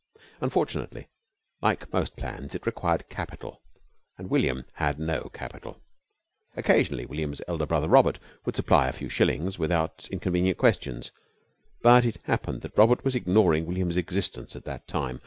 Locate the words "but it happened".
11.83-12.61